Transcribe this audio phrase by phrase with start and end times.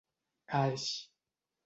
[0.59, 0.83] Aix